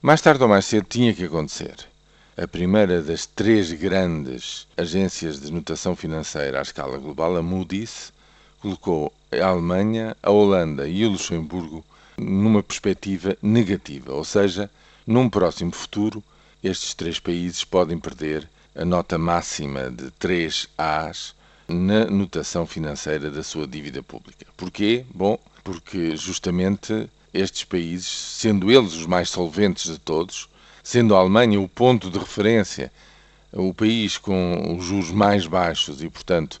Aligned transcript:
Mais 0.00 0.20
tarde 0.20 0.44
ou 0.44 0.48
mais 0.48 0.64
cedo 0.64 0.86
tinha 0.88 1.12
que 1.12 1.24
acontecer. 1.24 1.74
A 2.36 2.46
primeira 2.46 3.02
das 3.02 3.26
três 3.26 3.72
grandes 3.72 4.64
agências 4.76 5.40
de 5.40 5.50
notação 5.50 5.96
financeira 5.96 6.60
à 6.60 6.62
escala 6.62 6.96
global, 6.98 7.36
a 7.36 7.42
Moody's, 7.42 8.12
colocou 8.60 9.12
a 9.32 9.44
Alemanha, 9.44 10.16
a 10.22 10.30
Holanda 10.30 10.88
e 10.88 11.04
o 11.04 11.10
Luxemburgo 11.10 11.84
numa 12.16 12.62
perspectiva 12.62 13.36
negativa, 13.42 14.14
ou 14.14 14.24
seja, 14.24 14.70
num 15.04 15.28
próximo 15.28 15.72
futuro, 15.72 16.22
estes 16.62 16.94
três 16.94 17.18
países 17.18 17.64
podem 17.64 17.98
perder 17.98 18.48
a 18.76 18.84
nota 18.84 19.18
máxima 19.18 19.90
de 19.90 20.12
3 20.12 20.68
As 20.78 21.34
na 21.66 22.04
notação 22.04 22.68
financeira 22.68 23.32
da 23.32 23.42
sua 23.42 23.66
dívida 23.66 24.00
pública. 24.00 24.46
Porquê? 24.56 25.04
Bom, 25.12 25.36
porque 25.64 26.14
justamente 26.16 27.10
estes 27.32 27.64
países, 27.64 28.08
sendo 28.08 28.70
eles 28.70 28.94
os 28.94 29.06
mais 29.06 29.30
solventes 29.30 29.90
de 29.90 29.98
todos, 29.98 30.48
sendo 30.82 31.14
a 31.14 31.18
Alemanha 31.18 31.60
o 31.60 31.68
ponto 31.68 32.10
de 32.10 32.18
referência, 32.18 32.90
o 33.52 33.72
país 33.72 34.18
com 34.18 34.76
os 34.78 34.84
juros 34.84 35.10
mais 35.10 35.46
baixos 35.46 36.02
e, 36.02 36.08
portanto, 36.08 36.60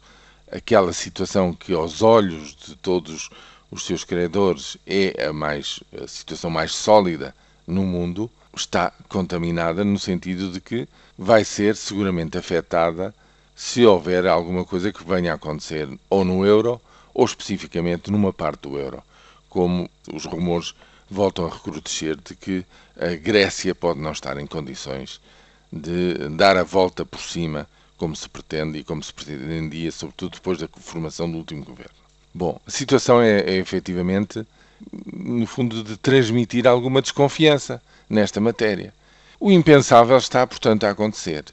aquela 0.50 0.92
situação 0.92 1.52
que 1.52 1.72
aos 1.72 2.02
olhos 2.02 2.56
de 2.56 2.74
todos 2.76 3.30
os 3.70 3.84
seus 3.84 4.04
credores 4.04 4.76
é 4.86 5.26
a 5.26 5.32
mais 5.32 5.80
a 6.02 6.06
situação 6.06 6.50
mais 6.50 6.72
sólida 6.72 7.34
no 7.66 7.82
mundo, 7.82 8.30
está 8.56 8.92
contaminada 9.08 9.84
no 9.84 9.98
sentido 9.98 10.50
de 10.50 10.60
que 10.60 10.88
vai 11.16 11.44
ser 11.44 11.76
seguramente 11.76 12.38
afetada 12.38 13.14
se 13.54 13.84
houver 13.84 14.26
alguma 14.26 14.64
coisa 14.64 14.92
que 14.92 15.04
venha 15.04 15.32
a 15.32 15.34
acontecer 15.34 15.88
ou 16.08 16.24
no 16.24 16.46
euro 16.46 16.80
ou 17.12 17.24
especificamente 17.24 18.10
numa 18.10 18.32
parte 18.32 18.62
do 18.62 18.78
euro 18.78 19.02
como 19.48 19.88
os 20.12 20.24
rumores 20.24 20.74
voltam 21.10 21.46
a 21.46 21.50
recrudescer 21.50 22.16
de 22.16 22.34
que 22.34 22.64
a 22.98 23.14
Grécia 23.14 23.74
pode 23.74 24.00
não 24.00 24.12
estar 24.12 24.38
em 24.38 24.46
condições 24.46 25.20
de 25.72 26.28
dar 26.30 26.56
a 26.56 26.62
volta 26.62 27.04
por 27.04 27.20
cima, 27.20 27.68
como 27.96 28.14
se 28.14 28.28
pretende 28.28 28.78
e 28.78 28.84
como 28.84 29.02
se 29.02 29.12
pretendia, 29.12 29.90
sobretudo 29.92 30.32
depois 30.32 30.58
da 30.58 30.68
formação 30.68 31.30
do 31.30 31.38
último 31.38 31.64
governo. 31.64 31.92
Bom, 32.32 32.60
a 32.66 32.70
situação 32.70 33.20
é, 33.20 33.40
é 33.40 33.56
efetivamente, 33.56 34.46
no 35.12 35.46
fundo, 35.46 35.82
de 35.82 35.96
transmitir 35.96 36.66
alguma 36.66 37.02
desconfiança 37.02 37.82
nesta 38.08 38.40
matéria. 38.40 38.94
O 39.40 39.50
impensável 39.50 40.16
está, 40.16 40.46
portanto, 40.46 40.84
a 40.84 40.90
acontecer. 40.90 41.44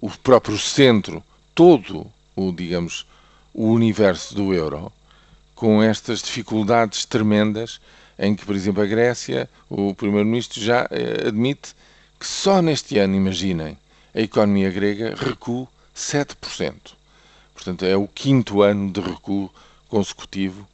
O 0.00 0.10
próprio 0.10 0.58
centro, 0.58 1.22
todo 1.54 2.06
o, 2.34 2.52
digamos, 2.52 3.06
o 3.52 3.68
universo 3.68 4.34
do 4.34 4.52
euro, 4.52 4.92
com 5.64 5.82
estas 5.82 6.20
dificuldades 6.20 7.06
tremendas 7.06 7.80
em 8.18 8.34
que, 8.34 8.44
por 8.44 8.54
exemplo, 8.54 8.82
a 8.82 8.86
Grécia, 8.86 9.48
o 9.70 9.94
Primeiro-Ministro 9.94 10.60
já 10.60 10.86
eh, 10.90 11.26
admite 11.26 11.74
que 12.20 12.26
só 12.26 12.60
neste 12.60 12.98
ano, 12.98 13.16
imaginem, 13.16 13.78
a 14.14 14.20
economia 14.20 14.70
grega 14.70 15.14
recua 15.16 15.66
7%. 15.96 16.74
Portanto, 17.54 17.86
é 17.86 17.96
o 17.96 18.06
quinto 18.06 18.60
ano 18.60 18.92
de 18.92 19.00
recuo 19.00 19.50
consecutivo 19.88 20.68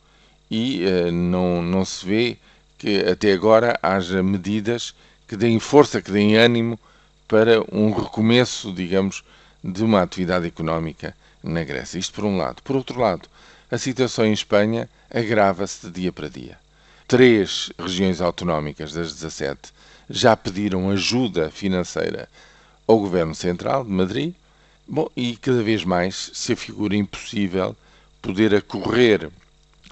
e 0.50 0.84
eh, 0.84 1.12
não, 1.12 1.62
não 1.62 1.84
se 1.84 2.04
vê 2.04 2.36
que 2.76 2.98
até 3.04 3.32
agora 3.32 3.78
haja 3.80 4.24
medidas 4.24 4.92
que 5.28 5.36
deem 5.36 5.60
força, 5.60 6.02
que 6.02 6.10
deem 6.10 6.36
ânimo 6.36 6.76
para 7.28 7.62
um 7.70 7.92
recomeço, 7.92 8.72
digamos, 8.72 9.22
de 9.62 9.84
uma 9.84 10.02
atividade 10.02 10.48
económica 10.48 11.14
na 11.44 11.62
Grécia. 11.62 11.96
Isto 11.96 12.14
por 12.14 12.24
um 12.24 12.36
lado. 12.36 12.60
Por 12.64 12.74
outro 12.74 12.98
lado, 12.98 13.28
a 13.70 13.78
situação 13.78 14.26
em 14.26 14.32
Espanha 14.32 14.88
agrava-se 15.08 15.86
de 15.86 15.92
dia 15.92 16.12
para 16.12 16.28
dia. 16.28 16.58
Três 17.06 17.70
regiões 17.78 18.20
autonómicas 18.20 18.92
das 18.92 19.12
17 19.12 19.72
já 20.08 20.36
pediram 20.36 20.90
ajuda 20.90 21.50
financeira 21.50 22.28
ao 22.86 22.98
Governo 22.98 23.34
Central 23.34 23.84
de 23.84 23.90
Madrid. 23.90 24.34
Bom, 24.86 25.08
e 25.16 25.36
cada 25.36 25.62
vez 25.62 25.84
mais 25.84 26.30
se 26.34 26.52
afigura 26.52 26.96
impossível 26.96 27.76
poder 28.20 28.54
acorrer 28.54 29.30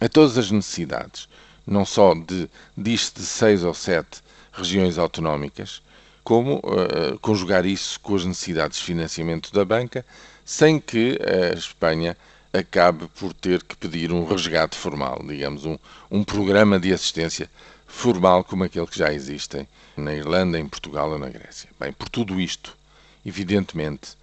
a 0.01 0.09
todas 0.09 0.37
as 0.37 0.51
necessidades, 0.51 1.29
não 1.65 1.85
só 1.85 2.15
de, 2.15 2.51
de 2.77 2.99
seis 2.99 3.63
ou 3.63 3.75
sete 3.75 4.21
regiões 4.53 4.99
autonómicas, 4.99 5.81
como 6.25 6.57
uh, 6.57 7.19
conjugar 7.21 7.65
isso 7.65 7.99
com 8.01 8.17
as 8.17 8.25
necessidades 8.25 8.79
de 8.79 8.85
financiamento 8.85 9.53
da 9.53 9.65
banca, 9.65 10.05
sem 10.45 10.81
que 10.81 11.19
a 11.23 11.57
Espanha 11.57 12.17
acabe 12.53 13.09
por 13.19 13.33
ter 13.33 13.63
que 13.63 13.77
pedir 13.77 14.13
um 14.13 14.25
resgate 14.25 14.77
formal, 14.77 15.23
digamos, 15.27 15.65
um, 15.65 15.79
um 16.11 16.25
programa 16.25 16.79
de 16.79 16.93
assistência 16.93 17.51
formal 17.87 18.45
como 18.45 18.65
aquele 18.65 18.87
que 18.87 18.99
já 18.99 19.13
existem 19.13 19.67
na 19.97 20.15
Irlanda, 20.15 20.59
em 20.59 20.69
Portugal 20.69 21.11
ou 21.11 21.19
na 21.19 21.29
Grécia. 21.29 21.69
Bem, 21.79 21.93
por 21.93 22.09
tudo 22.09 22.41
isto, 22.41 22.77
evidentemente 23.25 24.17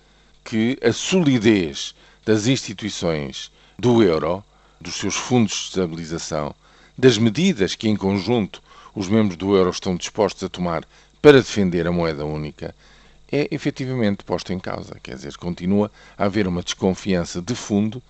que 0.44 0.78
a 0.82 0.94
solidez 0.94 1.96
das 2.26 2.48
instituições 2.48 3.52
do 3.78 4.02
euro, 4.04 4.44
dos 4.80 4.96
seus 4.96 5.16
fundos 5.16 5.54
de 5.54 5.60
estabilização, 5.70 6.56
das 6.98 7.18
medidas 7.18 7.76
que 7.76 7.90
em 7.90 7.96
conjunto 7.96 8.62
os 8.94 9.08
membros 9.10 9.38
do 9.38 9.56
euro 9.56 9.70
estão 9.70 9.96
dispostos 9.96 10.44
a 10.44 10.50
tomar 10.50 10.86
para 11.22 11.42
defender 11.42 11.88
a 11.88 11.92
moeda 11.92 12.26
única, 12.26 12.74
é 13.32 13.48
efetivamente 13.52 14.24
posto 14.24 14.54
em 14.54 14.60
causa. 14.60 14.98
Quer 15.02 15.16
dizer, 15.16 15.36
continua 15.38 15.92
a 16.18 16.26
haver 16.26 16.48
uma 16.48 16.62
desconfiança 16.62 17.42
de 17.42 17.56
fundo 17.56 18.02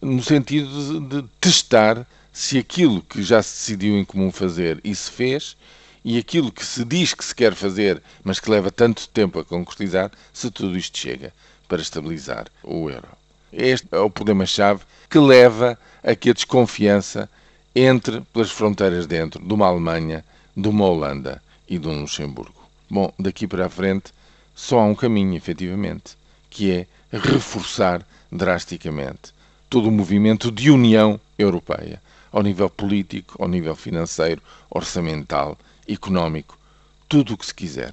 no 0.00 0.22
sentido 0.22 1.00
de, 1.08 1.22
de 1.22 1.28
testar 1.40 2.06
se 2.32 2.58
aquilo 2.58 3.00
que 3.02 3.22
já 3.22 3.42
se 3.42 3.54
decidiu 3.54 3.96
em 3.96 4.04
comum 4.04 4.30
fazer 4.30 4.80
e 4.84 4.94
se 4.94 5.10
fez 5.10 5.56
e 6.04 6.18
aquilo 6.18 6.52
que 6.52 6.64
se 6.64 6.84
diz 6.84 7.14
que 7.14 7.24
se 7.24 7.34
quer 7.34 7.54
fazer, 7.54 8.00
mas 8.22 8.38
que 8.38 8.50
leva 8.50 8.70
tanto 8.70 9.08
tempo 9.08 9.40
a 9.40 9.44
concretizar, 9.44 10.12
se 10.32 10.50
tudo 10.50 10.78
isto 10.78 10.96
chega 10.96 11.32
para 11.66 11.82
estabilizar 11.82 12.46
o 12.62 12.88
euro. 12.88 13.08
Este 13.52 13.88
é 13.90 13.98
o 13.98 14.10
problema-chave 14.10 14.82
que 15.10 15.18
leva 15.18 15.76
a 16.04 16.14
que 16.14 16.30
a 16.30 16.32
desconfiança 16.32 17.28
entre 17.74 18.20
pelas 18.32 18.50
fronteiras 18.50 19.06
dentro 19.06 19.44
de 19.44 19.52
uma 19.52 19.66
Alemanha, 19.66 20.24
de 20.56 20.68
uma 20.68 20.86
Holanda 20.86 21.42
e 21.68 21.78
de 21.78 21.88
um 21.88 22.02
Luxemburgo. 22.02 22.54
Bom, 22.88 23.12
daqui 23.18 23.46
para 23.46 23.66
a 23.66 23.68
frente 23.68 24.12
só 24.56 24.80
há 24.80 24.84
um 24.86 24.94
caminho, 24.94 25.36
efetivamente, 25.36 26.16
que 26.48 26.72
é 26.72 26.86
reforçar 27.12 28.04
drasticamente 28.32 29.34
todo 29.68 29.88
o 29.88 29.92
movimento 29.92 30.50
de 30.50 30.70
união 30.70 31.20
europeia, 31.38 32.00
ao 32.32 32.42
nível 32.42 32.70
político, 32.70 33.36
ao 33.40 33.48
nível 33.48 33.76
financeiro, 33.76 34.42
orçamental, 34.70 35.58
económico, 35.86 36.58
tudo 37.06 37.34
o 37.34 37.36
que 37.36 37.44
se 37.44 37.54
quiser. 37.54 37.92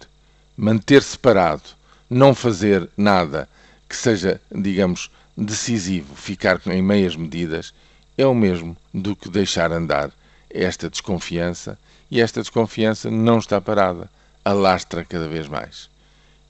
Manter 0.55 1.03
separado, 1.03 1.63
não 2.09 2.33
fazer 2.33 2.89
nada 2.95 3.49
que 3.89 3.97
seja, 3.97 4.39
digamos, 4.49 5.11
decisivo, 5.35 6.15
ficar 6.15 6.61
em 6.67 6.81
meias 6.81 7.17
medidas, 7.17 7.73
é 8.17 8.25
o 8.25 8.33
mesmo 8.33 8.77
do 8.93 9.15
que 9.15 9.29
deixar 9.29 9.71
andar 9.71 10.11
esta 10.49 10.89
desconfiança 10.89 11.77
e 12.09 12.21
esta 12.21 12.39
desconfiança 12.39 13.11
não 13.11 13.39
está 13.39 13.59
parada, 13.59 14.09
alastra 14.45 15.03
cada 15.03 15.27
vez 15.27 15.47
mais. 15.47 15.91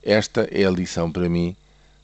Esta 0.04 0.46
é 0.50 0.66
a 0.66 0.70
lição 0.70 1.10
para 1.10 1.28
mim 1.30 1.56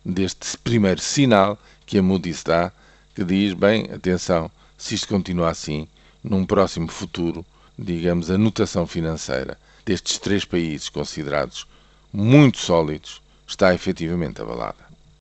deste 0.02 0.56
primeiro 0.58 1.00
sinal 1.00 1.58
que 1.84 1.98
a 1.98 2.02
Moody's 2.02 2.42
dá 2.42 2.72
que 3.14 3.22
diz: 3.22 3.52
bem, 3.52 3.90
atenção, 3.92 4.50
se 4.78 4.94
isto 4.94 5.08
continua 5.08 5.50
assim, 5.50 5.86
num 6.24 6.46
próximo 6.46 6.88
futuro, 6.88 7.44
digamos, 7.78 8.30
a 8.30 8.38
notação 8.38 8.86
financeira 8.86 9.58
destes 9.84 10.16
três 10.18 10.44
países 10.44 10.88
considerados 10.88 11.66
muito 12.12 12.58
sólidos 12.58 13.20
está 13.46 13.74
efetivamente 13.74 14.40
abalada. 14.40 14.89